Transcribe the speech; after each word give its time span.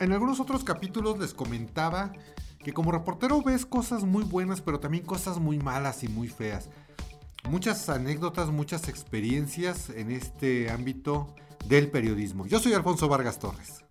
En 0.00 0.12
algunos 0.12 0.38
otros 0.38 0.62
capítulos 0.62 1.18
les 1.18 1.34
comentaba 1.34 2.12
que 2.62 2.72
como 2.72 2.92
reportero 2.92 3.42
ves 3.42 3.66
cosas 3.66 4.04
muy 4.04 4.22
buenas, 4.22 4.60
pero 4.60 4.78
también 4.78 5.04
cosas 5.04 5.40
muy 5.40 5.58
malas 5.58 6.04
y 6.04 6.08
muy 6.08 6.28
feas. 6.28 6.68
Muchas 7.50 7.88
anécdotas, 7.88 8.50
muchas 8.50 8.88
experiencias 8.88 9.90
en 9.90 10.12
este 10.12 10.70
ámbito 10.70 11.34
del 11.66 11.90
periodismo. 11.90 12.46
Yo 12.46 12.60
soy 12.60 12.74
Alfonso 12.74 13.08
Vargas 13.08 13.40
Torres. 13.40 13.84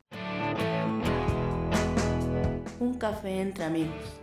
Un 2.79 2.97
café 2.97 3.41
entre 3.41 3.65
amigos. 3.65 4.21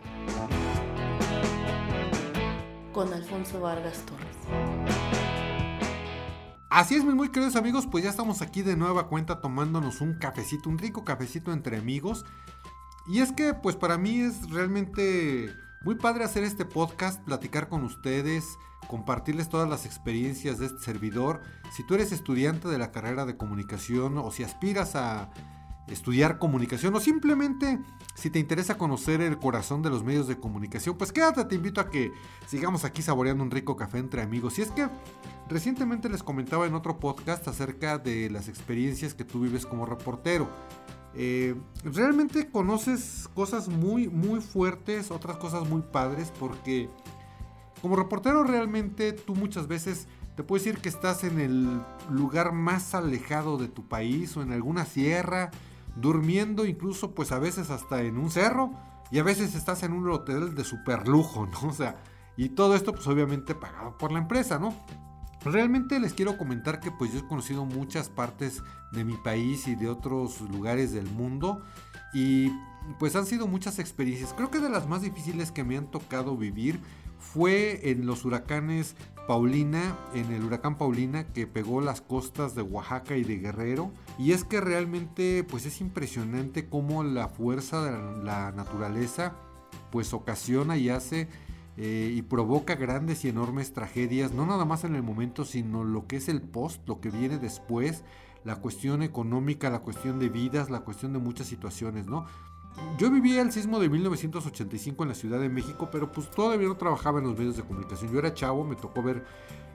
Con 2.95 3.13
Alfonso 3.13 3.61
Vargas 3.61 3.99
Torres. 4.07 4.34
Así 6.75 6.97
es, 6.97 7.05
mis 7.05 7.15
muy 7.15 7.29
queridos 7.29 7.55
amigos, 7.55 7.87
pues 7.87 8.03
ya 8.03 8.11
estamos 8.11 8.43
aquí 8.43 8.63
de 8.63 8.77
nueva 8.77 9.07
cuenta 9.07 9.41
tomándonos 9.41 10.01
un 10.01 10.15
cafecito, 10.15 10.69
un 10.69 10.77
rico 10.77 11.05
cafecito 11.05 11.53
entre 11.53 11.77
amigos. 11.77 12.25
Y 13.07 13.21
es 13.21 13.31
que, 13.31 13.55
pues 13.55 13.77
para 13.77 13.97
mí 13.97 14.23
es 14.23 14.51
realmente 14.51 15.55
muy 15.83 15.95
padre 15.95 16.25
hacer 16.25 16.43
este 16.43 16.65
podcast, 16.65 17.23
platicar 17.23 17.69
con 17.69 17.85
ustedes, 17.85 18.59
compartirles 18.89 19.49
todas 19.49 19.71
las 19.71 19.87
experiencias 19.87 20.59
de 20.59 20.67
este 20.67 20.81
servidor. 20.81 21.43
Si 21.77 21.87
tú 21.87 21.95
eres 21.95 22.11
estudiante 22.11 22.67
de 22.67 22.79
la 22.79 22.91
carrera 22.91 23.25
de 23.25 23.37
comunicación 23.37 24.19
o 24.19 24.33
si 24.33 24.43
aspiras 24.43 24.97
a 24.97 25.31
estudiar 25.89 26.39
comunicación 26.39 26.95
o 26.95 27.01
simplemente 27.01 27.79
si 28.15 28.31
te 28.31 28.39
interesa 28.39 28.79
conocer 28.79 29.21
el 29.21 29.39
corazón 29.39 29.83
de 29.83 29.91
los 29.91 30.05
medios 30.05 30.27
de 30.27 30.39
comunicación, 30.39 30.97
pues 30.97 31.13
quédate, 31.13 31.45
te 31.45 31.55
invito 31.57 31.81
a 31.81 31.91
que 31.91 32.13
sigamos 32.47 32.85
aquí 32.85 33.03
saboreando 33.03 33.45
un 33.45 33.51
rico 33.51 33.77
café 33.77 33.99
entre 33.99 34.23
amigos. 34.23 34.59
Y 34.59 34.63
es 34.63 34.71
que 34.71 34.89
recientemente 35.49 36.09
les 36.09 36.23
comentaba 36.23 36.67
en 36.67 36.75
otro 36.75 36.99
podcast 36.99 37.47
acerca 37.49 37.99
de 37.99 38.31
las 38.31 38.49
experiencias 38.49 39.15
que 39.15 39.25
tú 39.25 39.41
vives 39.41 39.67
como 39.67 39.85
reportero. 39.85 40.49
Eh, 41.17 41.55
realmente 41.85 42.51
conoces 42.51 43.29
cosas 43.35 43.69
muy, 43.69 44.09
muy 44.09 44.41
fuertes, 44.41 45.11
otras 45.11 45.37
cosas 45.37 45.69
muy 45.69 45.83
padres, 45.83 46.33
porque 46.41 46.89
como 47.83 47.97
reportero 47.97 48.45
realmente 48.45 49.13
tú 49.13 49.35
muchas 49.35 49.69
veces 49.69 50.09
te 50.37 50.43
puedes 50.43 50.65
decir 50.65 50.81
que 50.81 50.89
estás 50.89 51.23
en 51.23 51.39
el 51.39 51.81
lugar 52.11 52.53
más 52.53 52.95
alejado 52.95 53.59
de 53.59 53.69
tu 53.69 53.87
país 53.87 54.37
o 54.37 54.43
en 54.43 54.53
alguna 54.53 54.85
sierra 54.85 55.51
durmiendo 55.97 56.65
incluso 56.65 57.15
pues 57.15 57.33
a 57.33 57.39
veces 57.39 57.71
hasta 57.71 58.03
en 58.03 58.19
un 58.19 58.31
cerro 58.31 58.73
y 59.11 59.19
a 59.19 59.23
veces 59.23 59.55
estás 59.55 59.83
en 59.83 59.93
un 59.93 60.09
hotel 60.11 60.55
de 60.55 60.65
super 60.65 61.07
lujo, 61.09 61.47
¿no? 61.47 61.69
O 61.69 61.73
sea, 61.73 62.03
y 62.37 62.51
todo 62.51 62.75
esto 62.75 62.93
pues 62.93 63.07
obviamente 63.07 63.55
pagado 63.55 63.97
por 63.97 64.13
la 64.13 64.19
empresa, 64.19 64.59
¿no? 64.59 64.75
Realmente 65.45 66.01
les 66.01 66.15
quiero 66.15 66.39
comentar 66.39 66.81
que 66.81 66.91
pues 66.91 67.13
yo 67.13 67.21
he 67.21 67.29
conocido 67.29 67.67
muchas 67.67 68.09
partes 68.09 68.63
de 68.93 69.05
mi 69.05 69.17
país 69.19 69.69
y 69.69 69.75
de 69.75 69.89
otros 69.89 70.41
lugares 70.41 70.93
del 70.93 71.07
mundo 71.11 71.63
y 72.15 72.51
pues 72.99 73.15
han 73.15 73.27
sido 73.27 73.47
muchas 73.47 73.79
experiencias. 73.79 74.33
Creo 74.33 74.51
que 74.51 74.61
de 74.61 74.71
las 74.71 74.89
más 74.89 75.03
difíciles 75.03 75.51
que 75.51 75.65
me 75.65 75.77
han 75.77 75.91
tocado 75.91 76.37
vivir 76.37 76.81
fue 77.33 77.91
en 77.91 78.07
los 78.07 78.25
huracanes 78.25 78.97
Paulina, 79.27 79.99
en 80.15 80.31
el 80.33 80.45
huracán 80.45 80.77
Paulina 80.77 81.25
que 81.33 81.47
pegó 81.47 81.81
las 81.81 82.01
costas 82.01 82.55
de 82.55 82.63
Oaxaca 82.63 83.17
y 83.17 83.25
de 83.25 83.39
Guerrero. 83.39 83.91
Y 84.19 84.33
es 84.33 84.45
que 84.45 84.61
realmente 84.61 85.45
pues 85.45 85.67
es 85.67 85.81
impresionante 85.81 86.69
cómo 86.69 87.03
la 87.03 87.29
fuerza 87.29 87.83
de 87.83 88.23
la 88.23 88.53
naturaleza 88.53 89.35
pues 89.91 90.13
ocasiona 90.13 90.77
y 90.77 90.91
hace 90.91 91.29
eh, 91.77 92.13
y 92.15 92.23
provoca 92.23 92.77
grandes 92.77 93.25
y 93.25 93.29
enormes 93.29 93.73
tragedias, 93.73 94.33
no 94.33 94.47
nada 94.47 94.65
más 94.65 94.85
en 94.85 94.95
el 94.95 95.03
momento, 95.03 95.45
sino 95.45 95.83
lo 95.83 96.07
que 96.07 96.17
es 96.17 96.29
el 96.29 96.41
post, 96.41 96.87
lo 96.87 97.01
que 97.01 97.11
viene 97.11 97.39
después, 97.39 98.05
la 98.45 98.57
cuestión 98.57 99.03
económica, 99.03 99.71
la 99.71 99.81
cuestión 99.81 100.21
de 100.21 100.29
vidas, 100.29 100.71
la 100.71 100.81
cuestión 100.81 101.13
de 101.13 101.19
muchas 101.19 101.49
situaciones, 101.49 102.07
¿no? 102.07 102.27
Yo 102.99 103.11
vivía 103.11 103.43
el 103.43 103.53
sismo 103.53 103.81
de 103.81 103.89
1985 103.89 105.03
en 105.03 105.09
la 105.09 105.15
Ciudad 105.15 105.41
de 105.41 105.49
México, 105.49 105.89
pero 105.91 106.13
pues 106.13 106.31
todavía 106.31 106.69
no 106.69 106.77
trabajaba 106.77 107.19
en 107.19 107.27
los 107.27 107.37
medios 107.37 107.57
de 107.57 107.63
comunicación. 107.63 108.13
Yo 108.13 108.19
era 108.19 108.35
chavo, 108.35 108.65
me 108.65 108.77
tocó 108.77 109.03
ver 109.03 109.25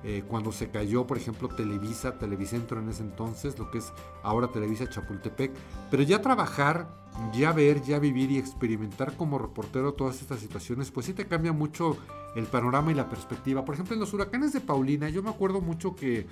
eh, 0.04 0.24
cuando 0.28 0.54
se 0.54 0.70
cayó, 0.70 1.06
por 1.06 1.18
ejemplo, 1.18 1.50
Televisa, 1.50 2.18
Televicentro 2.18 2.80
en 2.80 2.90
ese 2.90 3.04
entonces, 3.04 3.60
lo 3.60 3.70
que 3.72 3.80
es 3.80 3.92
ahora 4.24 4.48
Televisa 4.48 4.90
Chapultepec. 4.90 5.52
Pero 5.92 6.04
ya 6.04 6.22
trabajar, 6.22 6.88
ya 7.34 7.52
ver, 7.52 7.82
ya 7.82 8.00
vivir 8.00 8.32
y 8.32 8.38
experimentar 8.38 9.16
como 9.18 9.38
reportero 9.38 9.94
todas 9.94 10.22
estas 10.22 10.40
situaciones, 10.40 10.92
pues 10.92 11.06
sí 11.06 11.14
te 11.14 11.26
cambia 11.26 11.52
mucho 11.52 11.98
el 12.36 12.46
panorama 12.46 12.92
y 12.92 12.96
la 12.96 13.10
perspectiva. 13.10 13.66
Por 13.66 13.76
ejemplo, 13.76 13.94
en 13.94 14.00
los 14.00 14.14
huracanes 14.14 14.54
de 14.54 14.62
Paulina, 14.62 15.10
yo 15.10 15.22
me 15.22 15.30
acuerdo 15.30 15.60
mucho 15.60 15.96
que 15.96 16.28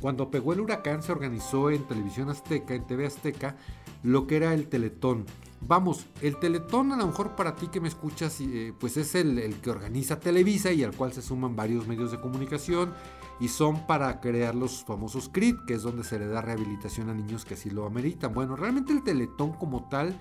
cuando 0.00 0.30
pegó 0.30 0.52
el 0.52 0.60
huracán 0.60 1.02
se 1.02 1.12
organizó 1.12 1.70
en 1.70 1.82
Televisión 1.84 2.28
Azteca, 2.28 2.74
en 2.74 2.86
TV 2.86 3.06
Azteca, 3.06 3.56
lo 4.02 4.26
que 4.26 4.36
era 4.36 4.54
el 4.54 4.68
Teletón. 4.68 5.24
Vamos, 5.66 6.06
el 6.20 6.36
Teletón 6.36 6.92
a 6.92 6.96
lo 6.96 7.06
mejor 7.06 7.34
para 7.36 7.56
ti 7.56 7.68
que 7.68 7.80
me 7.80 7.88
escuchas, 7.88 8.38
eh, 8.40 8.74
pues 8.78 8.98
es 8.98 9.14
el, 9.14 9.54
que 9.62 9.70
organiza 9.70 10.20
Televisa 10.20 10.70
y 10.72 10.84
al 10.84 10.94
cual 10.94 11.14
se 11.14 11.22
suman 11.22 11.56
varios 11.56 11.86
medios 11.86 12.10
de 12.10 12.20
comunicación 12.20 12.92
y 13.40 13.48
son 13.48 13.86
para 13.86 14.20
crear 14.20 14.54
los 14.54 14.84
famosos 14.84 15.30
CRIT, 15.30 15.64
que 15.66 15.74
es 15.74 15.82
donde 15.82 16.04
se 16.04 16.18
le 16.18 16.26
da 16.26 16.42
rehabilitación 16.42 17.08
a 17.08 17.14
niños 17.14 17.46
que 17.46 17.54
así 17.54 17.70
lo 17.70 17.86
ameritan. 17.86 18.34
Bueno, 18.34 18.56
realmente 18.56 18.92
el 18.92 19.02
Teletón 19.02 19.52
como 19.52 19.88
tal 19.88 20.14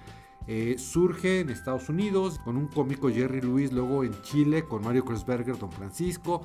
eh, 0.47 0.75
surge 0.77 1.41
en 1.41 1.49
Estados 1.49 1.89
Unidos 1.89 2.39
con 2.45 2.55
un 2.55 2.67
cómico 2.67 3.09
Jerry 3.09 3.41
Lewis, 3.41 3.73
luego 3.73 4.05
en 4.05 4.13
Chile 4.21 4.63
con 4.63 4.81
Mario 4.81 5.03
Kreuzberger, 5.03 5.57
Don 5.57 5.73
Francisco. 5.73 6.41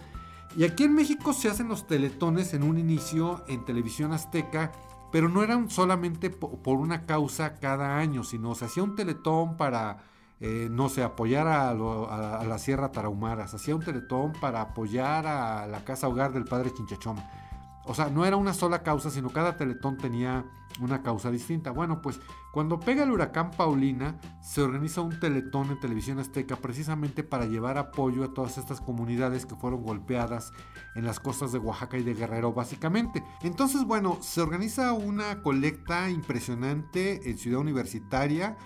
Y 0.57 0.65
aquí 0.65 0.83
en 0.83 0.95
México 0.95 1.33
se 1.33 1.49
hacen 1.49 1.69
los 1.69 1.87
teletones 1.87 2.53
en 2.53 2.65
un 2.65 2.79
inicio 2.79 3.45
en 3.47 3.65
televisión 3.65 4.13
azteca 4.13 4.73
pero 5.11 5.29
no 5.29 5.43
eran 5.43 5.71
solamente 5.71 6.31
por 6.31 6.79
una 6.79 7.07
causa 7.07 7.59
cada 7.59 7.99
año, 7.99 8.25
sino 8.25 8.55
se 8.55 8.67
hacía 8.67 8.83
un 8.83 8.95
teletón 8.95 9.57
para, 9.57 10.05
eh, 10.41 10.69
no 10.71 10.89
sé, 10.89 11.03
apoyar 11.03 11.47
a, 11.47 11.75
la 12.45 12.59
Sierra 12.59 12.93
Tarahumara, 12.93 13.49
se 13.49 13.57
hacía 13.57 13.75
un 13.75 13.83
teletón 13.83 14.33
para 14.41 14.61
apoyar 14.61 15.27
a 15.27 15.67
la 15.67 15.85
casa 15.85 16.09
hogar 16.09 16.33
del 16.33 16.45
padre 16.45 16.73
Chinchachoma. 16.73 17.48
O 17.89 17.95
sea, 17.95 18.11
no 18.11 18.27
era 18.27 18.37
una 18.37 18.53
sola 18.53 18.83
causa, 18.83 19.11
sino 19.11 19.31
cada 19.31 19.57
teletón 19.57 19.97
tenía 19.97 20.45
una 20.81 21.03
causa 21.03 21.31
distinta. 21.31 21.71
Bueno, 21.71 22.03
pues 22.03 22.21
cuando 22.53 22.79
pega 22.79 23.03
el 23.03 23.11
huracán 23.11 23.51
Paulina, 23.51 24.21
se 24.43 24.61
organiza 24.61 25.01
un 25.01 25.19
teletón 25.19 25.71
en 25.71 25.81
televisión 25.81 26.19
azteca 26.19 26.57
precisamente 26.57 27.25
para 27.25 27.47
llevar 27.47 27.79
apoyo 27.79 28.25
a 28.25 28.35
todas 28.35 28.59
estas 28.59 28.83
comunidades 28.83 29.47
que 29.47 29.57
fueron 29.57 29.83
golpeadas 29.83 30.53
en 30.97 31.07
las 31.07 31.19
costas 31.19 31.51
de 31.51 31.59
Oaxaca 31.59 31.97
y 31.97 32.03
de 32.03 32.15
Guerrero, 32.15 32.53
básicamente. 32.53 33.25
Entonces, 33.43 33.85
bueno, 33.85 34.19
se 34.21 34.43
organiza 34.43 34.93
una 34.93 35.43
colecta 35.43 36.11
impresionante 36.11 37.31
en 37.31 37.39
Ciudad 37.39 37.61
Universitaria 37.61 38.57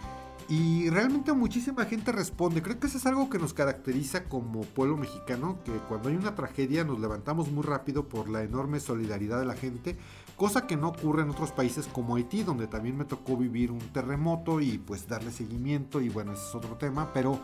y 0.49 0.91
realmente 0.91 1.33
muchísima 1.33 1.85
gente 1.85 2.13
responde. 2.13 2.63
Creo 2.63 2.79
que 2.79 2.87
eso 2.87 2.99
es 2.99 3.07
algo 3.07 3.31
que 3.31 3.39
nos 3.39 3.55
caracteriza 3.55 4.25
como 4.25 4.63
pueblo 4.63 4.97
mexicano, 4.97 5.59
que 5.65 5.73
cuando 5.89 6.09
hay 6.09 6.17
una 6.17 6.35
tragedia 6.35 6.85
nos 6.85 7.01
levantamos 7.01 7.51
muy 7.51 7.63
rápido 7.63 8.09
por 8.09 8.29
la 8.29 8.43
enorme 8.43 8.81
solidaridad 8.81 9.41
de 9.41 9.47
la 9.47 9.55
gente, 9.55 9.97
cosa 10.37 10.67
que 10.67 10.77
no 10.77 10.89
ocurre 10.89 11.23
en 11.23 11.31
otros 11.31 11.53
países 11.53 11.87
como 11.87 12.17
Haití, 12.17 12.43
donde 12.43 12.67
también 12.67 12.97
me 12.97 13.05
tocó 13.05 13.37
vivir 13.37 13.71
un 13.71 13.81
terremoto 13.93 14.61
y 14.61 14.79
pues 14.79 15.07
darle 15.09 15.33
seguimiento 15.33 16.01
y 16.01 16.09
bueno, 16.09 16.33
ese 16.33 16.49
es 16.49 16.55
otro 16.55 16.77
tema, 16.77 17.13
pero 17.13 17.41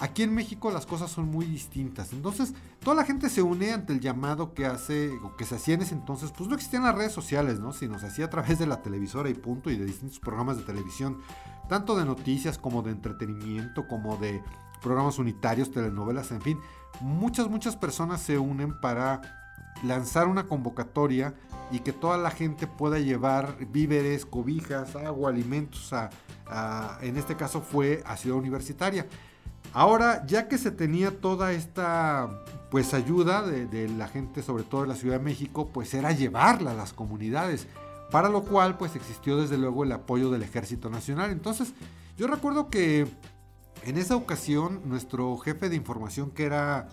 Aquí 0.00 0.22
en 0.22 0.32
México 0.32 0.70
las 0.70 0.86
cosas 0.86 1.10
son 1.10 1.26
muy 1.26 1.44
distintas. 1.44 2.12
Entonces, 2.12 2.54
toda 2.78 2.94
la 2.94 3.04
gente 3.04 3.28
se 3.28 3.42
une 3.42 3.72
ante 3.72 3.92
el 3.92 3.98
llamado 3.98 4.54
que 4.54 4.64
hace, 4.64 5.10
o 5.24 5.36
que 5.36 5.44
se 5.44 5.56
hacía 5.56 5.74
en 5.74 5.82
ese 5.82 5.94
entonces, 5.94 6.30
pues 6.36 6.48
no 6.48 6.54
existían 6.54 6.84
las 6.84 6.94
redes 6.94 7.10
sociales, 7.10 7.58
¿no? 7.58 7.72
Sino 7.72 7.98
se 7.98 8.06
hacía 8.06 8.26
a 8.26 8.30
través 8.30 8.60
de 8.60 8.68
la 8.68 8.80
televisora 8.80 9.28
y 9.28 9.34
punto, 9.34 9.70
y 9.70 9.76
de 9.76 9.84
distintos 9.84 10.20
programas 10.20 10.56
de 10.56 10.62
televisión, 10.62 11.18
tanto 11.68 11.96
de 11.96 12.04
noticias 12.04 12.58
como 12.58 12.82
de 12.82 12.92
entretenimiento, 12.92 13.86
como 13.86 14.16
de 14.16 14.42
programas 14.82 15.18
unitarios, 15.18 15.70
telenovelas, 15.70 16.30
en 16.30 16.40
fin. 16.40 16.60
Muchas, 17.00 17.48
muchas 17.48 17.76
personas 17.76 18.20
se 18.20 18.38
unen 18.38 18.80
para 18.80 19.20
lanzar 19.82 20.26
una 20.26 20.46
convocatoria 20.46 21.34
y 21.70 21.80
que 21.80 21.92
toda 21.92 22.18
la 22.18 22.30
gente 22.30 22.66
pueda 22.66 22.98
llevar 22.98 23.56
víveres, 23.70 24.24
cobijas, 24.24 24.96
agua, 24.96 25.30
alimentos 25.30 25.92
a, 25.92 26.10
en 27.02 27.16
este 27.16 27.36
caso 27.36 27.60
fue 27.60 28.02
a 28.06 28.16
Ciudad 28.16 28.38
Universitaria. 28.38 29.06
Ahora, 29.74 30.24
ya 30.26 30.48
que 30.48 30.56
se 30.56 30.70
tenía 30.70 31.20
toda 31.20 31.52
esta 31.52 32.28
pues 32.70 32.94
ayuda 32.94 33.42
de, 33.42 33.88
la 33.88 34.08
gente, 34.08 34.42
sobre 34.42 34.62
todo 34.62 34.82
de 34.82 34.88
la 34.88 34.94
Ciudad 34.94 35.18
de 35.18 35.24
México, 35.24 35.70
pues 35.72 35.94
era 35.94 36.12
llevarla 36.12 36.72
a 36.72 36.74
las 36.74 36.92
comunidades, 36.92 37.66
para 38.10 38.28
lo 38.28 38.42
cual 38.42 38.76
pues 38.78 38.96
existió 38.96 39.36
desde 39.36 39.58
luego 39.58 39.84
el 39.84 39.92
apoyo 39.92 40.30
del 40.30 40.42
Ejército 40.42 40.90
Nacional. 40.90 41.30
Entonces, 41.30 41.72
yo 42.16 42.26
recuerdo 42.26 42.68
que 42.70 43.06
en 43.84 43.98
esa 43.98 44.16
ocasión 44.16 44.82
nuestro 44.86 45.36
jefe 45.38 45.68
de 45.68 45.76
información, 45.76 46.30
que 46.30 46.44
era 46.44 46.88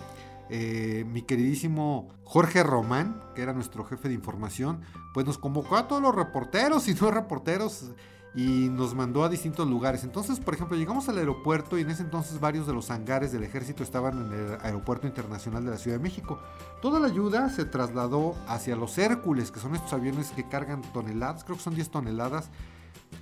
eh, 0.49 1.05
mi 1.07 1.23
queridísimo 1.23 2.09
Jorge 2.23 2.63
Román, 2.63 3.21
que 3.33 3.41
era 3.41 3.53
nuestro 3.53 3.83
jefe 3.85 4.09
de 4.09 4.13
información, 4.13 4.81
pues 5.13 5.25
nos 5.25 5.37
convocó 5.37 5.77
a 5.77 5.87
todos 5.87 6.01
los 6.01 6.13
reporteros 6.13 6.87
y 6.87 6.93
no 6.93 7.11
reporteros 7.11 7.91
y 8.35 8.69
nos 8.69 8.93
mandó 8.93 9.23
a 9.23 9.29
distintos 9.29 9.67
lugares. 9.67 10.03
Entonces, 10.03 10.39
por 10.39 10.53
ejemplo, 10.53 10.75
llegamos 10.75 11.07
al 11.07 11.17
aeropuerto 11.17 11.77
y 11.77 11.81
en 11.81 11.89
ese 11.89 12.03
entonces 12.03 12.39
varios 12.39 12.67
de 12.67 12.73
los 12.73 12.91
hangares 12.91 13.31
del 13.31 13.43
ejército 13.43 13.81
estaban 13.81 14.25
en 14.25 14.33
el 14.33 14.57
aeropuerto 14.61 15.07
internacional 15.07 15.63
de 15.63 15.71
la 15.71 15.77
Ciudad 15.77 15.97
de 15.97 16.03
México. 16.03 16.39
Toda 16.81 16.99
la 16.99 17.07
ayuda 17.07 17.49
se 17.49 17.65
trasladó 17.65 18.35
hacia 18.47 18.75
los 18.75 18.97
Hércules, 18.97 19.51
que 19.51 19.59
son 19.59 19.75
estos 19.75 19.93
aviones 19.93 20.31
que 20.31 20.47
cargan 20.47 20.81
toneladas, 20.93 21.43
creo 21.43 21.55
que 21.57 21.63
son 21.63 21.75
10 21.75 21.89
toneladas 21.89 22.49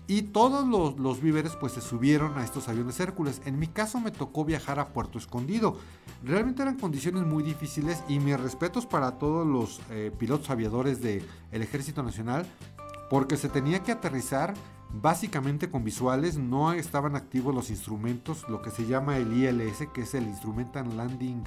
y 0.07 0.24
todos 0.24 0.68
los, 0.98 1.21
víveres 1.21 1.56
pues 1.56 1.74
se 1.74 1.81
subieron 1.81 2.38
a 2.38 2.44
estos 2.44 2.68
aviones 2.68 3.00
Hércules. 3.00 3.42
En 3.45 3.57
mi 3.57 3.68
caso 3.68 4.00
me 4.00 4.12
tocó 4.12 4.44
viajar 4.44 4.80
a 4.80 4.89
Puerto 4.89 5.18
Escondido. 5.18 5.77
Realmente 6.24 6.62
eran 6.62 6.77
condiciones 6.77 7.24
muy 7.24 7.44
difíciles 7.44 8.04
y 8.09 8.19
mis 8.19 8.39
respetos 8.39 8.86
para 8.86 9.12
todos 9.18 9.48
los 9.48 9.81
eh, 9.89 10.12
pilotos 10.18 10.50
aviadores 10.50 11.01
del 11.01 11.24
Ejército 11.51 12.04
Nacional 12.04 12.45
porque 13.09 13.38
se 13.38 13.48
tenía 13.48 13.83
que 13.83 13.92
aterrizar 13.92 14.54
básicamente 14.94 15.69
con 15.69 15.84
visuales, 15.84 16.38
no 16.38 16.72
estaban 16.74 17.16
activos 17.16 17.54
los 17.54 17.69
instrumentos, 17.69 18.48
lo 18.48 18.62
que 18.62 18.69
se 18.69 18.86
llama 18.86 19.18
el 19.18 19.34
ILS, 19.34 19.88
que 19.94 20.01
es 20.01 20.13
el 20.13 20.28
Instrumental 20.28 20.95
Landing 20.95 21.44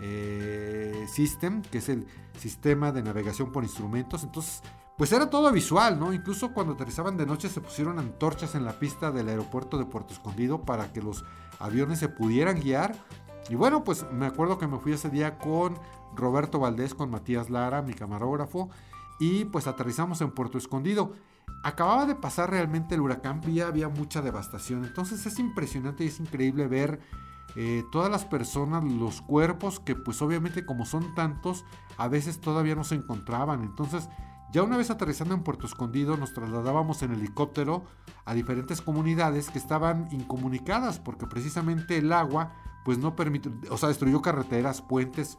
eh, 0.00 1.06
System, 1.08 1.62
que 1.62 1.78
es 1.78 1.88
el 1.88 2.06
sistema 2.38 2.92
de 2.92 3.02
navegación 3.02 3.50
por 3.52 3.64
instrumentos. 3.64 4.22
Entonces, 4.22 4.62
pues 4.98 5.12
era 5.12 5.30
todo 5.30 5.50
visual, 5.50 5.98
¿no? 5.98 6.12
Incluso 6.12 6.52
cuando 6.52 6.74
aterrizaban 6.74 7.16
de 7.16 7.26
noche 7.26 7.48
se 7.48 7.60
pusieron 7.60 7.98
antorchas 7.98 8.54
en 8.54 8.64
la 8.64 8.78
pista 8.78 9.10
del 9.10 9.28
aeropuerto 9.28 9.78
de 9.78 9.86
Puerto 9.86 10.12
Escondido 10.12 10.62
para 10.62 10.92
que 10.92 11.02
los 11.02 11.24
aviones 11.58 11.98
se 11.98 12.08
pudieran 12.08 12.60
guiar. 12.60 12.94
Y 13.48 13.56
bueno, 13.56 13.82
pues 13.82 14.06
me 14.12 14.26
acuerdo 14.26 14.58
que 14.58 14.66
me 14.66 14.78
fui 14.78 14.92
ese 14.92 15.10
día 15.10 15.38
con 15.38 15.78
Roberto 16.14 16.58
Valdés, 16.58 16.94
con 16.94 17.10
Matías 17.10 17.50
Lara, 17.50 17.82
mi 17.82 17.94
camarógrafo, 17.94 18.70
y 19.18 19.46
pues 19.46 19.66
aterrizamos 19.66 20.20
en 20.20 20.30
Puerto 20.30 20.58
Escondido. 20.58 21.12
Acababa 21.62 22.06
de 22.06 22.14
pasar 22.14 22.50
realmente 22.50 22.94
el 22.94 23.00
huracán 23.00 23.40
y 23.46 23.60
había 23.60 23.88
mucha 23.88 24.20
devastación. 24.20 24.84
Entonces 24.84 25.24
es 25.26 25.38
impresionante 25.38 26.04
y 26.04 26.08
es 26.08 26.20
increíble 26.20 26.66
ver 26.66 27.00
eh, 27.56 27.84
todas 27.92 28.10
las 28.10 28.24
personas, 28.24 28.84
los 28.84 29.22
cuerpos 29.22 29.80
que 29.80 29.94
pues 29.94 30.20
obviamente 30.22 30.66
como 30.66 30.84
son 30.86 31.14
tantos, 31.14 31.64
a 31.96 32.08
veces 32.08 32.40
todavía 32.40 32.74
no 32.74 32.84
se 32.84 32.96
encontraban. 32.96 33.62
Entonces 33.62 34.08
ya 34.52 34.62
una 34.62 34.76
vez 34.76 34.90
aterrizando 34.90 35.34
en 35.34 35.42
Puerto 35.42 35.66
Escondido 35.66 36.16
nos 36.16 36.32
trasladábamos 36.32 37.02
en 37.02 37.12
helicóptero 37.12 37.84
a 38.24 38.34
diferentes 38.34 38.80
comunidades 38.82 39.50
que 39.50 39.58
estaban 39.58 40.08
incomunicadas 40.12 40.98
porque 40.98 41.26
precisamente 41.26 41.98
el 41.98 42.12
agua 42.12 42.52
pues 42.84 42.98
no 42.98 43.16
permitió, 43.16 43.52
o 43.70 43.78
sea, 43.78 43.88
destruyó 43.88 44.20
carreteras, 44.20 44.82
puentes. 44.82 45.38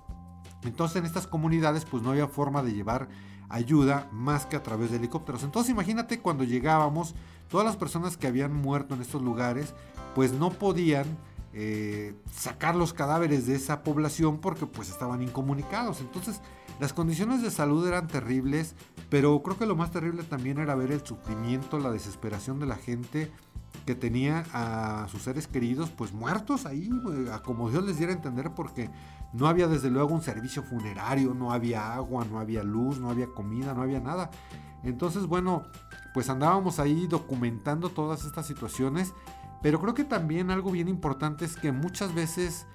Entonces 0.63 0.97
en 0.97 1.05
estas 1.05 1.27
comunidades 1.27 1.85
pues 1.85 2.01
no 2.01 2.11
había 2.11 2.27
forma 2.27 2.63
de 2.63 2.73
llevar 2.73 3.07
ayuda 3.49 4.09
más 4.11 4.45
que 4.45 4.55
a 4.55 4.63
través 4.63 4.91
de 4.91 4.97
helicópteros. 4.97 5.43
Entonces 5.43 5.71
imagínate 5.71 6.19
cuando 6.19 6.43
llegábamos, 6.43 7.15
todas 7.49 7.65
las 7.65 7.75
personas 7.75 8.17
que 8.17 8.27
habían 8.27 8.53
muerto 8.53 8.95
en 8.95 9.01
estos 9.01 9.21
lugares, 9.21 9.73
pues 10.13 10.33
no 10.33 10.49
podían 10.49 11.05
eh, 11.53 12.13
sacar 12.33 12.75
los 12.75 12.93
cadáveres 12.93 13.47
de 13.47 13.55
esa 13.55 13.81
población 13.83 14.39
porque 14.39 14.65
pues 14.65 14.89
estaban 14.89 15.21
incomunicados. 15.21 16.01
Entonces 16.01 16.41
las 16.79 16.91
condiciones 16.91 17.41
de 17.41 17.51
salud 17.51 17.87
eran 17.87 18.07
terribles, 18.07 18.75
pero 19.09 19.41
creo 19.41 19.57
que 19.57 19.65
lo 19.65 19.75
más 19.75 19.91
terrible 19.91 20.23
también 20.23 20.57
era 20.57 20.75
ver 20.75 20.91
el 20.91 21.05
sufrimiento, 21.05 21.79
la 21.79 21.91
desesperación 21.91 22.59
de 22.59 22.65
la 22.65 22.75
gente 22.75 23.31
que 23.85 23.95
tenía 23.95 24.43
a 24.51 25.07
sus 25.09 25.21
seres 25.21 25.47
queridos 25.47 25.89
pues 25.91 26.11
muertos 26.11 26.65
ahí, 26.65 26.89
a 27.31 27.39
como 27.39 27.69
Dios 27.69 27.85
les 27.85 27.97
diera 27.97 28.11
a 28.11 28.15
entender 28.15 28.51
porque 28.53 28.89
no 29.35 29.47
había 29.47 29.67
desde 29.67 29.89
luego 29.89 30.13
un 30.13 30.21
servicio 30.21 30.63
funerario, 30.63 31.33
no 31.33 31.51
había 31.51 31.93
agua, 31.93 32.25
no 32.29 32.39
había 32.39 32.63
luz, 32.63 32.99
no 32.99 33.09
había 33.09 33.27
comida, 33.27 33.73
no 33.73 33.81
había 33.81 33.99
nada. 33.99 34.31
Entonces, 34.83 35.25
bueno, 35.25 35.63
pues 36.13 36.29
andábamos 36.29 36.79
ahí 36.79 37.07
documentando 37.07 37.89
todas 37.89 38.23
estas 38.23 38.47
situaciones, 38.47 39.13
pero 39.61 39.81
creo 39.81 39.93
que 39.93 40.05
también 40.05 40.51
algo 40.51 40.71
bien 40.71 40.87
importante 40.87 41.43
es 41.43 41.57
que 41.57 41.71
muchas 41.73 42.13
veces, 42.13 42.65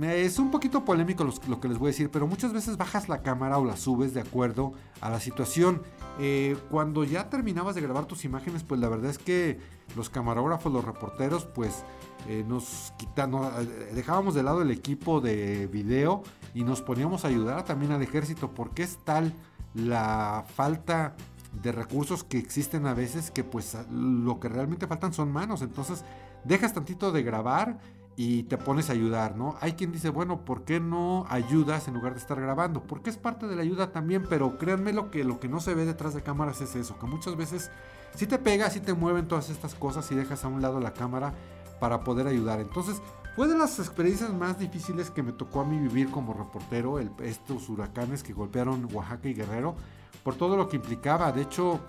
es 0.00 0.38
un 0.40 0.50
poquito 0.50 0.84
polémico 0.84 1.24
lo, 1.24 1.60
que 1.60 1.68
les 1.68 1.78
voy 1.78 1.88
a 1.88 1.92
decir, 1.92 2.10
pero 2.10 2.26
muchas 2.26 2.52
veces 2.52 2.76
bajas 2.76 3.08
la 3.08 3.22
cámara 3.22 3.58
o 3.58 3.64
la 3.64 3.76
subes 3.76 4.12
de 4.12 4.20
acuerdo 4.20 4.72
a 5.00 5.10
la 5.10 5.20
situación. 5.20 5.82
Eh, 6.18 6.56
cuando 6.70 7.04
ya 7.04 7.30
terminabas 7.30 7.76
de 7.76 7.82
grabar 7.82 8.06
tus 8.06 8.24
imágenes, 8.24 8.64
pues 8.64 8.80
la 8.80 8.88
verdad 8.88 9.10
es 9.10 9.18
que 9.18 9.60
los 9.94 10.10
camarógrafos, 10.10 10.72
los 10.72 10.84
reporteros, 10.84 11.44
pues 11.44 11.84
eh, 12.28 12.44
nos 12.46 12.92
quitamos, 12.96 13.52
eh, 13.60 13.92
dejábamos 13.94 14.34
de 14.34 14.42
lado 14.42 14.62
el 14.62 14.70
equipo 14.70 15.20
de 15.20 15.66
video 15.66 16.22
y 16.54 16.64
nos 16.64 16.82
poníamos 16.82 17.24
a 17.24 17.28
ayudar 17.28 17.64
también 17.64 17.92
al 17.92 18.02
ejército, 18.02 18.50
porque 18.50 18.82
es 18.82 18.98
tal 19.04 19.32
la 19.74 20.44
falta 20.54 21.14
de 21.62 21.72
recursos 21.72 22.24
que 22.24 22.38
existen 22.38 22.86
a 22.86 22.94
veces 22.94 23.30
que 23.30 23.44
pues 23.44 23.76
lo 23.90 24.40
que 24.40 24.48
realmente 24.48 24.86
faltan 24.86 25.12
son 25.12 25.30
manos, 25.30 25.62
entonces 25.62 26.04
dejas 26.44 26.74
tantito 26.74 27.12
de 27.12 27.22
grabar 27.22 27.78
y 28.16 28.44
te 28.44 28.56
pones 28.56 28.88
a 28.88 28.94
ayudar, 28.94 29.36
¿no? 29.36 29.56
Hay 29.60 29.72
quien 29.72 29.92
dice, 29.92 30.08
bueno, 30.08 30.44
¿por 30.44 30.64
qué 30.64 30.80
no 30.80 31.26
ayudas 31.28 31.86
en 31.86 31.94
lugar 31.94 32.14
de 32.14 32.20
estar 32.20 32.40
grabando? 32.40 32.82
Porque 32.82 33.10
es 33.10 33.18
parte 33.18 33.46
de 33.46 33.56
la 33.56 33.62
ayuda 33.62 33.92
también, 33.92 34.24
pero 34.28 34.56
créanme 34.56 34.94
lo 34.94 35.10
que 35.10 35.22
lo 35.22 35.38
que 35.38 35.48
no 35.48 35.60
se 35.60 35.74
ve 35.74 35.84
detrás 35.84 36.14
de 36.14 36.22
cámaras 36.22 36.60
es 36.62 36.74
eso, 36.76 36.98
que 36.98 37.06
muchas 37.06 37.36
veces 37.36 37.70
si 38.14 38.26
te 38.26 38.38
pega, 38.38 38.70
si 38.70 38.80
te 38.80 38.94
mueven 38.94 39.28
todas 39.28 39.50
estas 39.50 39.74
cosas 39.74 40.10
y 40.10 40.14
dejas 40.14 40.44
a 40.44 40.48
un 40.48 40.62
lado 40.62 40.80
la 40.80 40.94
cámara 40.94 41.34
para 41.80 42.00
poder 42.00 42.26
ayudar. 42.26 42.60
Entonces, 42.60 43.00
fue 43.34 43.48
de 43.48 43.58
las 43.58 43.78
experiencias 43.78 44.32
más 44.32 44.58
difíciles 44.58 45.10
que 45.10 45.22
me 45.22 45.32
tocó 45.32 45.60
a 45.60 45.64
mí 45.64 45.78
vivir 45.78 46.10
como 46.10 46.32
reportero, 46.32 46.98
estos 46.98 47.68
huracanes 47.68 48.22
que 48.22 48.32
golpearon 48.32 48.88
Oaxaca 48.92 49.28
y 49.28 49.34
Guerrero, 49.34 49.76
por 50.22 50.36
todo 50.36 50.56
lo 50.56 50.68
que 50.68 50.76
implicaba. 50.76 51.30
De 51.32 51.42
hecho, 51.42 51.80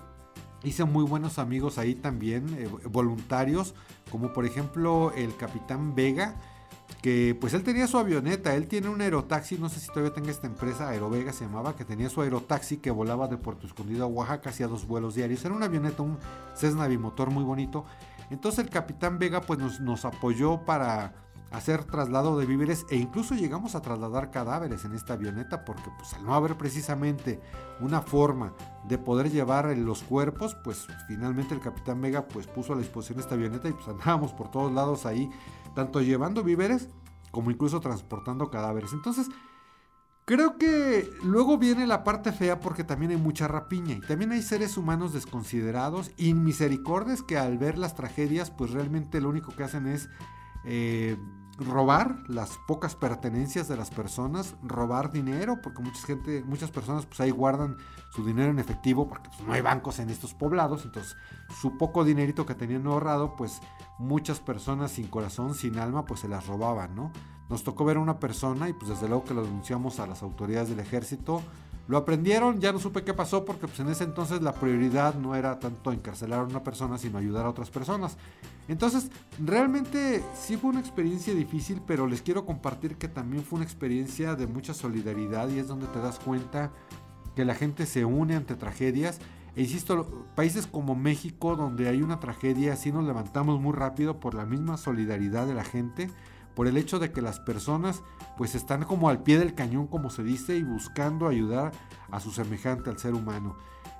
hice 0.64 0.84
muy 0.84 1.06
buenos 1.06 1.40
amigos 1.40 1.78
ahí 1.78 1.96
también, 1.96 2.54
eh, 2.58 2.70
voluntarios, 2.90 3.76
como 4.12 4.34
por 4.34 4.46
ejemplo 4.46 5.12
el 5.16 5.36
capitán 5.38 5.96
Vega, 5.96 6.36
que 7.02 7.38
pues 7.40 7.54
él 7.54 7.64
tenía 7.64 7.88
su 7.88 7.98
avioneta, 7.98 8.56
él 8.56 8.68
tiene 8.68 8.90
un 8.90 9.02
aerotaxi, 9.02 9.58
no 9.58 9.70
sé 9.70 9.80
si 9.80 9.88
todavía 9.88 10.14
tenga 10.14 10.32
esta 10.32 10.48
empresa, 10.48 10.90
Aerovega 10.90 11.32
se 11.32 11.46
llamaba, 11.46 11.76
que 11.76 11.86
tenía 11.86 12.10
su 12.10 12.22
aerotaxi 12.22 12.78
que 12.78 12.92
volaba 12.92 13.28
de 13.28 13.38
Puerto 13.38 13.68
Escondido 13.68 14.04
a 14.04 14.08
Oaxaca, 14.08 14.50
hacía 14.50 14.68
dos 14.68 14.88
vuelos 14.88 15.16
diarios, 15.16 15.44
era 15.46 15.54
una 15.54 15.68
avioneta, 15.68 16.02
un 16.02 16.18
Cessna 16.56 16.88
bimotor 16.88 17.30
muy 17.30 17.44
bonito, 17.44 17.86
entonces 18.30 18.64
el 18.66 18.70
capitán 18.70 19.20
Vega 19.20 19.42
pues 19.42 19.60
nos, 19.80 20.06
apoyó 20.06 20.66
para 20.66 21.14
hacer 21.52 21.86
traslado 21.86 22.38
de 22.38 22.46
víveres 22.46 22.86
e 22.90 22.98
incluso 22.98 23.34
llegamos 23.34 23.74
a 23.74 23.82
trasladar 23.82 24.32
cadáveres 24.32 24.84
en 24.84 24.94
esta 24.94 25.14
avioneta 25.14 25.64
porque 25.64 25.90
pues 25.98 26.14
al 26.14 26.26
no 26.26 26.36
haber 26.36 26.58
precisamente 26.58 27.40
una 27.80 28.02
forma 28.02 28.54
de 28.90 28.98
poder 28.98 29.32
llevar 29.32 29.66
los 29.78 30.04
cuerpos 30.04 30.56
pues 30.64 30.88
finalmente 31.08 31.54
el 31.54 31.62
capitán 31.62 32.02
Vega 32.02 32.28
pues 32.28 32.48
puso 32.48 32.74
a 32.74 32.76
la 32.76 32.82
disposición 32.82 33.20
esta 33.20 33.36
avioneta 33.36 33.70
y 33.70 33.74
pues 33.74 33.88
andábamos 33.88 34.34
por 34.34 34.52
todos 34.52 34.74
lados 34.74 35.06
ahí 35.06 35.30
tanto 35.74 36.02
llevando 36.02 36.44
víveres 36.44 36.90
como 37.32 37.52
incluso 37.52 37.80
transportando 37.80 38.50
cadáveres. 38.50 38.94
Entonces 38.94 39.28
Creo 40.28 40.58
que 40.58 41.10
luego 41.24 41.58
viene 41.58 41.88
la 41.88 42.04
parte 42.04 42.34
fea 42.34 42.60
porque 42.60 42.84
también 42.84 43.12
hay 43.12 43.18
mucha 43.18 43.48
rapiña 43.48 43.94
y 43.96 44.02
también 44.02 44.34
hay 44.34 44.42
seres 44.42 44.76
humanos 44.76 45.14
desconsiderados, 45.14 46.12
inmisericordes 46.18 47.24
que 47.24 47.38
al 47.38 47.58
ver 47.58 47.78
las 47.78 47.96
tragedias 47.96 48.52
pues 48.52 48.72
realmente 48.72 49.22
lo 49.22 49.30
único 49.30 49.56
que 49.56 49.64
hacen 49.64 49.88
es 49.88 50.10
eh, 50.66 51.16
robar 51.58 52.26
las 52.28 52.60
pocas 52.68 52.94
pertenencias 52.94 53.70
de 53.70 53.78
las 53.78 53.90
personas, 53.90 54.58
robar 54.64 55.14
dinero, 55.14 55.62
porque 55.64 55.82
mucha 55.82 56.06
gente, 56.06 56.44
muchas 56.44 56.72
personas 56.72 57.06
pues 57.06 57.22
ahí 57.22 57.32
guardan 57.32 57.78
su 58.12 58.26
dinero 58.26 58.52
en 58.52 58.60
efectivo 58.60 59.08
porque 59.08 59.30
pues, 59.30 59.48
no 59.48 59.54
hay 59.54 59.62
bancos 59.62 60.00
en 60.00 60.10
estos 60.10 60.34
poblados, 60.34 60.84
entonces 60.84 61.16
su 61.62 61.78
poco 61.78 62.04
dinerito 62.04 62.46
que 62.46 62.54
tenían 62.54 62.86
ahorrado 62.86 63.38
pues 63.38 63.62
muchas 63.98 64.42
personas 64.42 64.92
sin 64.92 65.08
corazón, 65.08 65.56
sin 65.56 65.80
alma 65.80 66.04
pues 66.04 66.20
se 66.20 66.28
las 66.28 66.48
robaban, 66.48 66.96
¿no? 66.96 67.14
Nos 67.50 67.64
tocó 67.64 67.86
ver 67.86 67.98
a 67.98 68.02
una 68.02 68.20
persona 68.20 68.68
y 68.70 68.74
pues 68.74 68.90
desde 68.90 69.08
luego 69.08 69.24
que 69.24 69.34
lo 69.34 69.44
denunciamos 69.44 70.00
a 70.00 70.08
las 70.08 70.22
autoridades 70.24 70.70
del 70.70 70.80
ejército. 70.80 71.42
Lo 71.88 71.98
aprendieron, 71.98 72.60
ya 72.60 72.74
no 72.74 72.80
supe 72.80 73.04
qué 73.04 73.14
pasó 73.14 73.46
porque 73.46 73.68
pues 73.68 73.80
en 73.80 73.88
ese 73.88 74.04
entonces 74.04 74.42
la 74.42 74.54
prioridad 74.54 75.16
no 75.16 75.36
era 75.36 75.58
tanto 75.60 75.94
encarcelar 75.94 76.42
a 76.42 76.44
una 76.44 76.62
persona, 76.62 76.98
sino 76.98 77.18
ayudar 77.18 77.46
a 77.46 77.50
otras 77.50 77.70
personas. 77.70 78.18
Entonces, 78.68 79.10
realmente 79.40 80.22
sí 80.36 80.58
fue 80.58 80.72
una 80.72 80.82
experiencia 80.82 81.34
difícil, 81.34 81.82
pero 81.88 82.06
les 82.06 82.22
quiero 82.22 82.46
compartir 82.46 82.98
que 82.98 83.08
también 83.08 83.44
fue 83.44 83.58
una 83.58 83.66
experiencia 83.66 84.36
de 84.36 84.48
mucha 84.48 84.74
solidaridad 84.74 85.48
y 85.48 85.60
es 85.60 85.68
donde 85.68 85.88
te 85.88 86.00
das 86.00 86.20
cuenta 86.20 86.72
que 87.36 87.46
la 87.46 87.56
gente 87.56 87.86
se 87.86 88.04
une 88.04 88.36
ante 88.36 88.56
tragedias. 88.56 89.20
E 89.56 89.62
insisto, 89.62 90.26
países 90.36 90.68
como 90.68 90.96
México, 90.96 91.56
donde 91.56 91.88
hay 91.88 92.02
una 92.02 92.20
tragedia, 92.20 92.76
sí 92.76 92.92
nos 92.92 93.06
levantamos 93.06 93.62
muy 93.62 93.72
rápido 93.72 94.20
por 94.20 94.34
la 94.34 94.46
misma 94.46 94.76
solidaridad 94.76 95.48
de 95.48 95.54
la 95.54 95.64
gente 95.64 96.10
por 96.58 96.66
el 96.66 96.76
hecho 96.76 96.98
de 96.98 97.12
que 97.12 97.22
las 97.22 97.40
personas 97.40 98.02
pues 98.36 98.56
están 98.56 98.84
como 98.86 99.10
al 99.10 99.22
pie 99.22 99.38
del 99.38 99.54
cañón 99.54 99.86
como 99.86 100.10
se 100.10 100.24
dice 100.24 100.58
y 100.58 100.64
buscando 100.64 101.28
ayudar 101.28 101.72
a 102.10 102.20
su 102.20 102.32
semejante 102.32 102.90
al 102.90 102.98
ser 102.98 103.14
humano. 103.14 103.56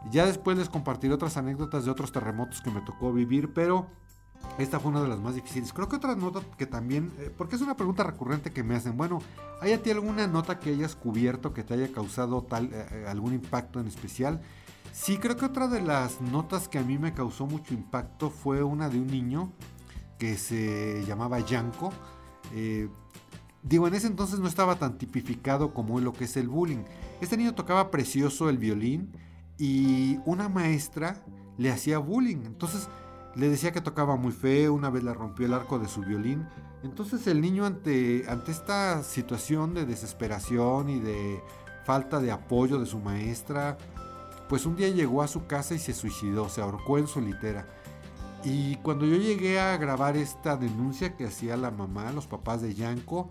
Ya 0.10 0.26
después 0.26 0.58
les 0.58 0.68
compartiré 0.68 1.14
otras 1.14 1.38
anécdotas 1.38 1.86
de 1.86 1.92
otros 1.92 2.12
terremotos 2.12 2.62
que 2.62 2.72
me 2.72 2.82
tocó 2.82 3.14
vivir, 3.14 3.54
pero 3.54 3.86
esta 4.58 4.80
fue 4.80 4.90
una 4.90 5.04
de 5.04 5.08
las 5.08 5.20
más 5.20 5.36
difíciles. 5.36 5.72
Creo 5.72 5.88
que 5.88 5.98
otra 5.98 6.16
nota 6.16 6.42
que 6.58 6.66
también, 6.66 7.14
eh, 7.20 7.32
porque 7.38 7.58
es 7.58 7.62
una 7.62 7.78
pregunta 7.78 8.02
recurrente 8.02 8.52
que 8.52 8.64
me 8.64 8.74
hacen, 8.74 8.98
bueno, 8.98 9.22
¿hay 9.62 9.74
a 9.74 9.84
ti 9.84 9.92
alguna 9.92 10.26
nota 10.26 10.60
que 10.60 10.72
hayas 10.72 10.96
cubierto 10.96 11.54
que 11.54 11.64
te 11.64 11.76
haya 11.76 11.92
causado 11.92 12.42
tal, 12.42 12.74
eh, 12.74 12.88
eh, 12.92 13.06
algún 13.08 13.36
impacto 13.36 13.80
en 13.80 13.86
especial? 13.86 14.42
Sí, 14.94 15.20
creo 15.20 15.38
que 15.38 15.46
otra 15.46 15.68
de 15.68 15.82
las 15.82 16.22
notas 16.22 16.68
que 16.68 16.80
a 16.80 16.82
mí 16.82 16.98
me 16.98 17.14
causó 17.14 17.46
mucho 17.46 17.76
impacto 17.76 18.32
fue 18.32 18.64
una 18.64 18.90
de 18.90 19.00
un 19.00 19.06
niño 19.06 19.52
que 20.18 20.38
se 20.38 21.06
llamaba 21.06 21.40
Yanko 21.40 21.94
eh, 22.54 22.90
digo, 23.64 23.88
en 23.88 23.94
ese 23.94 24.08
entonces 24.08 24.40
no 24.40 24.48
estaba 24.48 24.78
tan 24.78 24.98
tipificado 24.98 25.74
como 25.74 26.00
lo 26.00 26.14
que 26.14 26.26
es 26.26 26.38
el 26.38 26.48
bullying. 26.48 26.84
Este 27.22 27.38
niño 27.38 27.56
tocaba 27.56 27.92
precioso 27.92 28.50
el 28.50 28.58
violín 28.58 29.12
y 29.58 30.20
una 30.26 30.50
maestra 30.50 31.24
le 31.58 31.72
hacía 31.72 31.98
bullying. 31.98 32.46
Entonces 32.46 32.88
le 33.36 33.50
decía 33.50 33.72
que 33.72 33.82
tocaba 33.82 34.16
muy 34.16 34.32
feo, 34.32 34.74
una 34.74 34.90
vez 34.90 35.04
le 35.04 35.14
rompió 35.14 35.46
el 35.46 35.54
arco 35.54 35.80
de 35.80 35.88
su 35.88 36.02
violín. 36.02 36.48
Entonces 36.84 37.26
el 37.28 37.42
niño 37.42 37.66
ante, 37.66 38.26
ante 38.30 38.52
esta 38.52 39.04
situación 39.04 39.74
de 39.74 39.86
desesperación 39.86 40.90
y 40.90 41.00
de 41.00 41.42
falta 41.86 42.20
de 42.20 42.32
apoyo 42.32 42.80
de 42.80 42.86
su 42.86 43.00
maestra, 43.00 43.78
pues 44.50 44.66
un 44.66 44.76
día 44.76 44.90
llegó 44.90 45.22
a 45.22 45.28
su 45.28 45.48
casa 45.48 45.74
y 45.74 45.80
se 45.80 45.94
suicidó, 45.94 46.50
se 46.50 46.62
ahorcó 46.62 46.98
en 46.98 47.08
su 47.08 47.22
litera. 47.22 47.68
Y 48.50 48.78
cuando 48.78 49.06
yo 49.06 49.18
llegué 49.18 49.60
a 49.60 49.76
grabar 49.76 50.16
esta 50.16 50.56
denuncia 50.56 51.18
que 51.18 51.26
hacía 51.26 51.58
la 51.58 51.70
mamá, 51.70 52.14
los 52.14 52.28
papás 52.28 52.62
de 52.62 52.74
Yanko, 52.74 53.30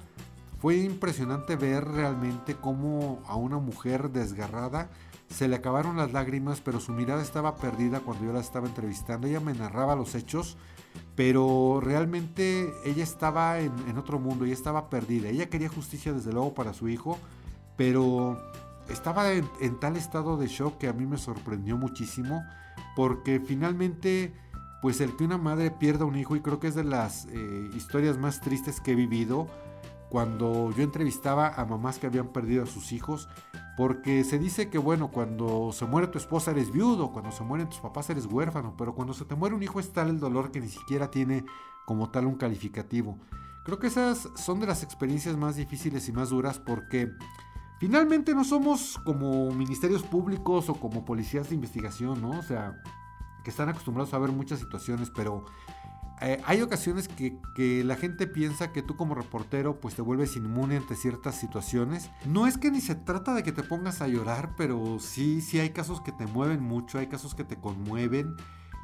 fue 0.59 0.77
impresionante 0.77 1.57
ver 1.57 1.87
realmente 1.87 2.55
cómo 2.55 3.23
a 3.27 3.35
una 3.35 3.57
mujer 3.57 4.11
desgarrada 4.11 4.91
se 5.31 5.49
le 5.49 5.57
acabaron 5.57 5.97
las 5.97 6.13
lágrimas, 6.13 6.61
pero 6.61 6.81
su 6.81 6.93
mirada 6.93 7.23
estaba 7.23 7.57
perdida 7.57 8.01
cuando 8.01 8.27
yo 8.27 8.33
la 8.35 8.41
estaba 8.41 8.67
entrevistando. 8.67 9.27
Ella 9.27 9.41
me 9.41 9.55
narraba 9.55 9.97
los 9.97 10.15
hechos, 10.15 10.59
pero 11.15 11.81
realmente 11.83 12.75
ella 12.85 13.03
estaba 13.03 13.59
en, 13.59 13.97
otro 13.97 14.19
mundo, 14.19 14.45
ella 14.45 14.53
estaba 14.53 14.91
perdida. 14.91 15.31
Ella 15.31 15.49
quería 15.49 15.71
justicia 15.71 16.13
desde 16.13 16.31
luego 16.31 16.53
para 16.53 16.75
su 16.75 16.91
hijo, 16.91 17.19
pero 17.79 18.39
estaba 18.91 19.33
en, 19.33 19.81
tal 19.81 19.97
estado 19.97 20.37
de 20.37 20.47
shock 20.47 20.77
que 20.77 20.89
a 20.89 20.93
mí 20.93 21.07
me 21.07 21.17
sorprendió 21.17 21.79
muchísimo, 21.79 22.45
porque 22.95 23.41
finalmente, 23.41 24.35
pues 24.87 25.01
el 25.01 25.17
que 25.17 25.25
una 25.25 25.37
madre 25.37 25.73
pierda 25.73 26.05
un 26.05 26.15
hijo, 26.17 26.37
y 26.37 26.41
creo 26.41 26.61
que 26.61 26.69
es 26.69 26.77
de 26.77 26.85
las 26.85 27.27
eh, 27.33 27.71
historias 27.75 28.19
más 28.19 28.41
tristes 28.41 28.81
que 28.81 28.93
he 28.93 28.95
vivido, 28.95 29.49
cuando 30.11 30.71
yo 30.77 30.85
entrevistaba 30.85 31.49
a 31.49 31.65
mamás 31.65 31.99
que 31.99 32.07
habían 32.07 32.29
perdido 32.29 32.63
a 32.63 32.67
sus 32.67 32.93
hijos, 32.93 33.29
porque 33.77 34.23
se 34.23 34.39
dice 34.39 34.71
que 34.71 34.79
bueno, 34.79 35.11
cuando 35.11 35.73
se 35.73 35.87
muere 35.87 36.07
tu 36.07 36.19
esposa 36.19 36.53
eres 36.53 36.71
viudo, 36.71 37.11
cuando 37.11 37.33
se 37.33 37.43
mueren 37.43 37.69
tus 37.69 37.81
papás 37.81 38.11
eres 38.11 38.27
huérfano, 38.27 38.77
pero 38.79 38.95
cuando 38.95 39.13
se 39.13 39.25
te 39.25 39.35
muere 39.35 39.57
un 39.57 39.63
hijo 39.65 39.81
es 39.81 39.93
tal 39.93 40.09
el 40.09 40.21
dolor 40.21 40.53
que 40.53 40.61
ni 40.61 40.69
siquiera 40.69 41.11
tiene 41.11 41.45
como 41.85 42.11
tal 42.11 42.27
un 42.27 42.37
calificativo. 42.37 43.19
Creo 43.65 43.81
que 43.81 43.89
esas 43.89 44.29
son 44.37 44.61
de 44.61 44.69
las 44.69 44.85
experiencias 44.85 45.37
más 45.37 45.57
difíciles 45.57 46.09
y 46.09 46.13
más 46.13 46.31
duras 46.31 46.61
porque 46.61 47.11
finalmente 47.81 48.37
no 48.37 48.45
somos 48.45 49.01
como 49.05 49.51
ministerios 49.51 50.05
públicos 50.05 50.69
o 50.69 50.75
como 50.75 51.05
policías 51.05 51.49
de 51.49 51.57
investigación, 51.57 52.23
¿no? 52.23 52.39
O 52.39 52.43
sea, 52.45 52.81
que 53.47 53.51
están 53.51 53.69
acostumbrados 53.69 54.13
a 54.13 54.19
ver 54.19 54.33
muchas 54.33 54.59
situaciones, 54.59 55.09
pero 55.15 55.45
eh, 56.21 56.43
hay 56.47 56.63
ocasiones 56.63 57.07
que, 57.07 57.39
la 57.85 57.95
gente 57.95 58.27
piensa 58.27 58.73
que 58.73 58.83
tú 58.83 58.97
como 58.97 59.15
reportero 59.15 59.79
pues 59.79 59.95
te 59.95 60.03
vuelves 60.03 60.35
inmune 60.35 60.79
ante 60.79 60.97
ciertas 60.97 61.37
situaciones. 61.37 62.11
No 62.25 62.49
es 62.49 62.59
que 62.59 62.73
ni 62.73 62.81
se 62.81 62.97
trata 62.97 63.35
de 63.35 63.45
que 63.45 63.53
te 63.53 63.63
pongas 63.63 64.03
a 64.03 64.09
llorar, 64.09 64.57
pero 64.57 64.99
sí, 64.99 65.41
sí 65.43 65.61
hay 65.61 65.71
casos 65.71 66.01
que 66.01 66.11
te 66.11 66.27
mueven 66.27 66.61
mucho, 66.61 66.99
hay 66.99 67.07
casos 67.07 67.37
que 67.37 67.45
te 67.45 67.55
conmueven. 67.55 68.35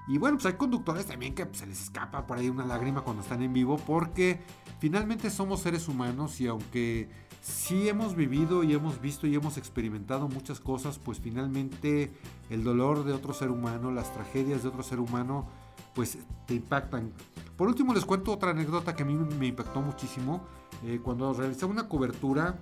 Y 0.07 0.19
bueno, 0.19 0.37
pues 0.37 0.47
hay 0.47 0.53
conductores 0.53 1.07
también 1.07 1.35
que 1.35 1.45
pues, 1.45 1.59
se 1.59 1.67
les 1.67 1.83
escapa 1.83 2.25
por 2.25 2.39
ahí 2.39 2.49
una 2.49 2.65
lágrima 2.65 3.01
cuando 3.01 3.23
están 3.23 3.43
en 3.43 3.53
vivo 3.53 3.79
porque 3.79 4.39
finalmente 4.79 5.29
somos 5.29 5.59
seres 5.59 5.89
humanos 5.89 6.41
y 6.41 6.47
aunque 6.47 7.11
sí 7.43 7.89
hemos 7.89 8.15
vivido 8.15 8.63
y 8.63 8.73
hemos 8.73 9.01
visto 9.01 9.27
y 9.27 9.35
hemos 9.35 9.59
experimentado 9.59 10.29
muchas 10.29 10.61
cosas, 10.61 10.99
pues 10.99 11.19
finalmente 11.19 12.13
el 12.49 12.63
dolor 12.63 13.05
de 13.05 13.13
otro 13.13 13.35
ser 13.35 13.51
humano, 13.51 13.91
las 13.91 14.13
tragedias 14.15 14.63
de 14.63 14.69
otro 14.69 14.83
ser 14.85 15.01
humano, 15.01 15.49
pues 15.95 16.19
te 16.47 16.55
impactan. 16.55 17.13
Por 17.57 17.69
último 17.69 17.93
les 17.93 18.05
cuento 18.05 18.33
otra 18.33 18.53
anécdota 18.53 18.95
que 18.95 19.03
a 19.03 19.07
mí 19.07 19.15
me 19.15 19.49
impactó 19.49 19.83
muchísimo. 19.83 20.47
Eh, 20.85 21.01
cuando 21.03 21.33
realicé 21.35 21.67
una 21.67 21.89
cobertura 21.89 22.59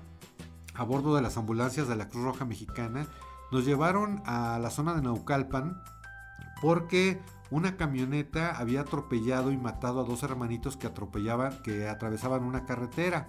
a 0.75 0.83
bordo 0.83 1.15
de 1.15 1.23
las 1.23 1.37
ambulancias 1.37 1.87
de 1.87 1.97
la 1.97 2.09
Cruz 2.09 2.25
Roja 2.25 2.47
Mexicana, 2.47 3.07
nos 3.53 3.67
llevaron 3.67 4.23
a 4.25 4.59
la 4.59 4.71
zona 4.71 4.95
de 4.95 5.03
Naucalpan 5.03 5.83
porque 6.63 7.21
una 7.51 7.77
camioneta 7.77 8.57
había 8.57 8.83
atropellado 8.83 9.51
y 9.51 9.59
matado 9.59 10.01
a 10.01 10.05
dos 10.05 10.23
hermanitos 10.23 10.77
que 10.77 10.87
atropellaban, 10.87 11.61
que 11.63 11.89
atravesaban 11.89 12.45
una 12.45 12.65
carretera 12.65 13.27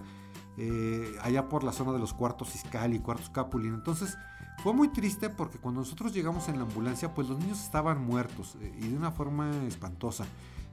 eh, 0.58 1.16
allá 1.22 1.48
por 1.48 1.64
la 1.64 1.72
zona 1.72 1.92
de 1.92 1.98
los 1.98 2.12
cuartos 2.12 2.54
Iscali 2.54 2.96
y 2.96 3.00
cuartos 3.00 3.30
Capulín. 3.30 3.74
Entonces 3.74 4.16
fue 4.62 4.74
muy 4.74 4.88
triste 4.88 5.30
porque 5.30 5.58
cuando 5.58 5.80
nosotros 5.80 6.12
llegamos 6.12 6.48
en 6.48 6.56
la 6.58 6.64
ambulancia, 6.64 7.14
pues 7.14 7.28
los 7.28 7.38
niños 7.38 7.62
estaban 7.62 8.04
muertos 8.04 8.56
eh, 8.60 8.72
y 8.80 8.88
de 8.88 8.96
una 8.96 9.10
forma 9.10 9.50
espantosa. 9.66 10.24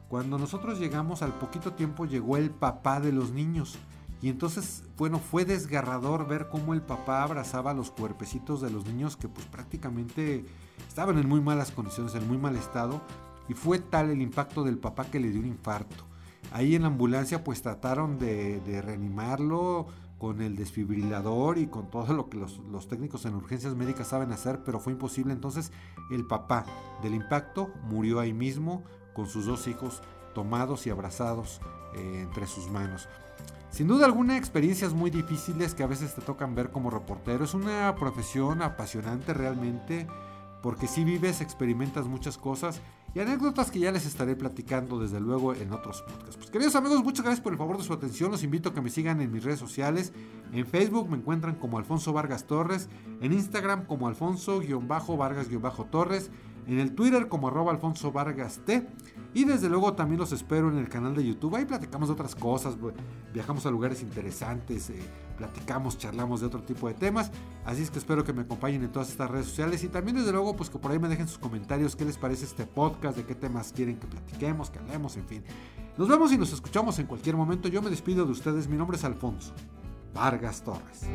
Cuando 0.09 0.38
nosotros 0.38 0.79
llegamos, 0.79 1.21
al 1.21 1.33
poquito 1.33 1.74
tiempo 1.74 2.05
llegó 2.05 2.38
el 2.38 2.50
papá 2.50 3.00
de 3.00 3.12
los 3.12 3.31
niños. 3.31 3.77
Y 4.21 4.29
entonces, 4.29 4.83
bueno, 4.98 5.19
fue 5.19 5.45
desgarrador 5.45 6.27
ver 6.27 6.50
cómo 6.50 6.74
el 6.74 6.81
papá 6.81 7.24
abrazaba 7.24 7.74
los 7.74 7.89
cuerpecitos 7.91 8.59
de 8.59 8.69
los 8.69 8.86
niños 8.86 9.15
que 9.15 9.29
pues 9.29 9.45
prácticamente 9.45 10.45
estaban 10.88 11.17
en 11.17 11.29
muy 11.29 11.41
malas 11.41 11.71
condiciones, 11.71 12.15
en 12.15 12.27
muy 12.27 12.38
mal 12.38 12.55
estado. 12.55 13.01
Y 13.48 13.53
fue 13.53 13.79
tal 13.79 14.09
el 14.09 14.21
impacto 14.21 14.63
del 14.63 14.77
papá 14.77 15.05
que 15.05 15.19
le 15.19 15.29
dio 15.29 15.39
un 15.39 15.48
infarto. 15.48 16.08
Ahí 16.51 16.75
en 16.75 16.84
la 16.84 16.88
ambulancia 16.88 17.43
pues 17.43 17.62
trataron 17.62 18.17
de, 18.17 18.81
reanimarlo, 18.84 19.88
con 20.17 20.41
el 20.41 20.58
desfibrilador 20.58 21.58
y 21.58 21.67
con 21.67 21.89
todo 21.89 22.13
lo 22.13 22.29
que 22.29 22.38
los, 22.38 22.88
técnicos 22.89 23.25
en 23.25 23.36
urgencias 23.36 23.75
médicas 23.75 24.10
saben 24.10 24.34
hacer, 24.34 24.63
pero 24.65 24.79
fue 24.79 24.91
imposible. 24.91 25.31
Entonces 25.31 25.72
el 26.12 26.25
papá 26.25 26.65
del 27.01 27.15
impacto 27.15 27.69
murió 27.89 28.19
ahí 28.19 28.34
mismo 28.34 28.84
con 29.13 29.27
sus 29.27 29.46
dos 29.46 29.67
hijos 29.67 30.01
tomados 30.36 30.86
y 30.88 30.89
abrazados 30.89 31.62
eh, 31.96 32.22
entre 32.24 32.48
sus 32.48 32.69
manos. 32.69 33.08
Sin 33.72 33.88
duda 33.88 34.05
alguna 34.05 34.36
experiencias 34.36 34.93
muy 34.93 35.10
difíciles 35.12 35.74
que 35.74 35.84
a 35.84 35.88
veces 35.88 36.15
te 36.15 36.22
tocan 36.22 36.55
ver 36.55 36.72
como 36.72 36.89
reportero. 36.89 37.46
Es 37.46 37.53
una 37.53 37.96
profesión 37.96 38.62
apasionante 38.62 39.34
realmente 39.34 40.08
porque 40.62 40.88
si 40.88 41.03
vives, 41.03 41.41
experimentas 41.41 42.08
muchas 42.08 42.38
cosas 42.38 42.81
y 43.13 43.19
anécdotas 43.19 43.69
que 43.71 43.79
ya 43.79 43.91
les 43.91 44.05
estaré 44.05 44.35
platicando 44.35 44.99
desde 44.99 45.19
luego 45.19 45.55
en 45.55 45.73
otros 45.73 46.03
podcasts. 46.03 46.37
Pues 46.37 46.49
queridos 46.49 46.75
amigos, 46.75 47.03
muchas 47.03 47.25
gracias 47.25 47.41
por 47.41 47.51
el 47.53 47.57
favor 47.57 47.77
de 47.77 47.83
su 47.83 47.93
atención. 47.93 48.31
Los 48.31 48.43
invito 48.43 48.69
a 48.69 48.73
que 48.73 48.81
me 48.81 48.89
sigan 48.89 49.21
en 49.21 49.31
mis 49.31 49.43
redes 49.43 49.59
sociales. 49.59 50.13
En 50.53 50.65
Facebook 50.65 51.09
me 51.09 51.17
encuentran 51.17 51.55
como 51.55 51.77
Alfonso 51.77 52.13
Vargas 52.13 52.45
Torres, 52.45 52.87
en 53.21 53.33
Instagram 53.33 53.85
como 53.85 54.07
Alfonso-Vargas-Torres, 54.07 56.31
en 56.73 56.79
el 56.79 56.93
Twitter 56.93 57.27
como 57.27 57.47
arroba 57.47 57.71
Alfonso 57.71 58.11
Vargas 58.11 58.61
T. 58.65 58.88
Y 59.33 59.43
desde 59.45 59.69
luego 59.69 59.93
también 59.93 60.19
los 60.19 60.31
espero 60.31 60.69
en 60.69 60.77
el 60.77 60.89
canal 60.89 61.15
de 61.15 61.25
YouTube. 61.25 61.55
Ahí 61.55 61.65
platicamos 61.65 62.09
de 62.09 62.13
otras 62.13 62.35
cosas, 62.35 62.75
viajamos 63.33 63.65
a 63.65 63.71
lugares 63.71 64.01
interesantes, 64.01 64.89
eh, 64.89 64.99
platicamos, 65.38 65.97
charlamos 65.97 66.41
de 66.41 66.47
otro 66.47 66.63
tipo 66.63 66.88
de 66.88 66.93
temas. 66.93 67.31
Así 67.65 67.83
es 67.83 67.91
que 67.91 67.99
espero 67.99 68.23
que 68.23 68.33
me 68.33 68.41
acompañen 68.41 68.83
en 68.83 68.91
todas 68.91 69.09
estas 69.09 69.29
redes 69.29 69.47
sociales 69.47 69.83
y 69.83 69.88
también 69.88 70.17
desde 70.17 70.31
luego 70.31 70.55
pues 70.55 70.69
que 70.69 70.79
por 70.79 70.91
ahí 70.91 70.99
me 70.99 71.07
dejen 71.07 71.27
sus 71.27 71.38
comentarios 71.38 71.95
qué 71.95 72.05
les 72.05 72.17
parece 72.17 72.45
este 72.45 72.65
podcast, 72.65 73.17
de 73.17 73.25
qué 73.25 73.35
temas 73.35 73.71
quieren 73.71 73.97
que 73.97 74.07
platiquemos, 74.07 74.69
que 74.69 74.79
hablemos, 74.79 75.15
en 75.17 75.25
fin. 75.25 75.43
Nos 75.97 76.07
vemos 76.07 76.31
y 76.31 76.38
nos 76.38 76.53
escuchamos 76.53 76.97
en 76.99 77.07
cualquier 77.07 77.35
momento. 77.35 77.67
Yo 77.67 77.81
me 77.81 77.89
despido 77.89 78.25
de 78.25 78.31
ustedes. 78.31 78.67
Mi 78.67 78.77
nombre 78.77 78.97
es 78.97 79.03
Alfonso 79.03 79.53
Vargas 80.13 80.63
Torres. 80.63 81.07